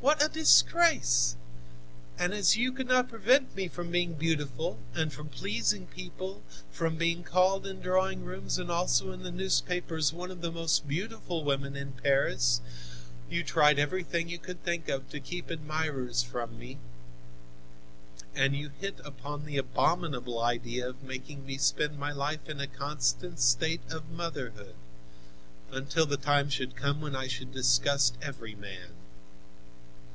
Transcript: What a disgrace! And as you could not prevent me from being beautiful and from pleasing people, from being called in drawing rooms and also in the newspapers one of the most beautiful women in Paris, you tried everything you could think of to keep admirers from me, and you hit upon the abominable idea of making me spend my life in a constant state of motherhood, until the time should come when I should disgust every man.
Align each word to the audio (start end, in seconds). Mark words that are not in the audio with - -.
What 0.00 0.22
a 0.24 0.28
disgrace! 0.28 1.34
And 2.16 2.32
as 2.32 2.56
you 2.56 2.70
could 2.72 2.86
not 2.86 3.08
prevent 3.08 3.54
me 3.56 3.66
from 3.66 3.90
being 3.90 4.14
beautiful 4.14 4.78
and 4.94 5.12
from 5.12 5.28
pleasing 5.28 5.86
people, 5.88 6.42
from 6.70 6.96
being 6.96 7.24
called 7.24 7.66
in 7.66 7.80
drawing 7.80 8.24
rooms 8.24 8.58
and 8.58 8.70
also 8.70 9.10
in 9.10 9.24
the 9.24 9.32
newspapers 9.32 10.12
one 10.12 10.30
of 10.30 10.40
the 10.40 10.52
most 10.52 10.86
beautiful 10.86 11.42
women 11.42 11.76
in 11.76 11.92
Paris, 11.92 12.60
you 13.28 13.42
tried 13.42 13.80
everything 13.80 14.28
you 14.28 14.38
could 14.38 14.62
think 14.62 14.88
of 14.88 15.08
to 15.10 15.18
keep 15.18 15.50
admirers 15.50 16.22
from 16.22 16.56
me, 16.58 16.78
and 18.36 18.54
you 18.56 18.68
hit 18.80 19.00
upon 19.04 19.44
the 19.44 19.56
abominable 19.58 20.40
idea 20.40 20.88
of 20.88 21.02
making 21.02 21.44
me 21.44 21.58
spend 21.58 21.98
my 21.98 22.12
life 22.12 22.48
in 22.48 22.60
a 22.60 22.68
constant 22.68 23.40
state 23.40 23.82
of 23.90 24.08
motherhood, 24.10 24.76
until 25.72 26.06
the 26.06 26.16
time 26.16 26.48
should 26.48 26.76
come 26.76 27.00
when 27.00 27.16
I 27.16 27.26
should 27.26 27.52
disgust 27.52 28.16
every 28.22 28.54
man. 28.54 28.92